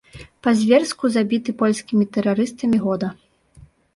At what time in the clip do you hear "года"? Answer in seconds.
2.89-3.07